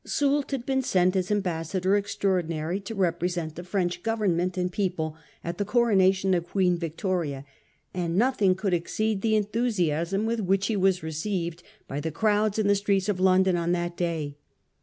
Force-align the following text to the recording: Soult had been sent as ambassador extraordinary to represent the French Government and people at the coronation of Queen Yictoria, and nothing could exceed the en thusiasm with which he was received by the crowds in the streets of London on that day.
Soult 0.03 0.49
had 0.49 0.65
been 0.65 0.81
sent 0.81 1.15
as 1.15 1.29
ambassador 1.29 1.95
extraordinary 1.95 2.79
to 2.79 2.95
represent 2.95 3.53
the 3.53 3.63
French 3.63 4.01
Government 4.01 4.57
and 4.57 4.71
people 4.71 5.15
at 5.43 5.59
the 5.59 5.63
coronation 5.63 6.33
of 6.33 6.47
Queen 6.49 6.79
Yictoria, 6.79 7.43
and 7.93 8.17
nothing 8.17 8.55
could 8.55 8.73
exceed 8.73 9.21
the 9.21 9.35
en 9.35 9.43
thusiasm 9.43 10.25
with 10.25 10.39
which 10.39 10.65
he 10.65 10.75
was 10.75 11.03
received 11.03 11.61
by 11.87 11.99
the 11.99 12.09
crowds 12.09 12.57
in 12.57 12.65
the 12.65 12.73
streets 12.73 13.09
of 13.09 13.19
London 13.19 13.55
on 13.55 13.73
that 13.73 13.95
day. 13.95 14.37